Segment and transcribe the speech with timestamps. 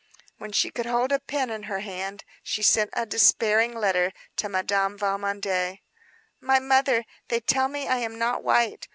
[0.39, 4.49] When she could hold a pen in her hand, she sent a despairing letter to
[4.49, 5.81] Madame Valmondé.
[6.39, 8.87] "My mother, they tell me I am not white.